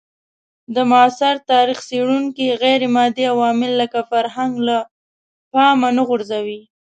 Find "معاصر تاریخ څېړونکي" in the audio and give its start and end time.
0.91-2.45